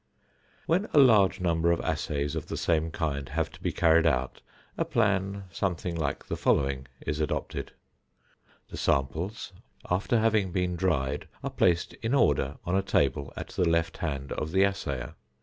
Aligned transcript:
When 0.65 0.85
a 0.95 0.97
large 0.97 1.39
number 1.39 1.71
of 1.71 1.79
assays 1.81 2.35
of 2.35 2.47
the 2.47 2.57
same 2.57 2.89
kind 2.89 3.29
have 3.29 3.51
to 3.51 3.61
be 3.61 3.71
carried 3.71 4.07
out, 4.07 4.41
a 4.75 4.83
plan 4.83 5.43
something 5.51 5.93
like 5.95 6.25
the 6.25 6.35
following 6.35 6.87
is 7.05 7.19
adopted: 7.19 7.73
The 8.69 8.77
samples, 8.77 9.53
after 9.91 10.17
having 10.17 10.51
been 10.51 10.75
dried, 10.75 11.27
are 11.43 11.51
placed 11.51 11.93
in 12.01 12.15
order 12.15 12.57
on 12.65 12.75
a 12.75 12.81
table 12.81 13.31
at 13.35 13.49
the 13.49 13.69
left 13.69 13.97
hand 13.97 14.31
of 14.31 14.53
the 14.53 14.63
assayer. 14.63 15.13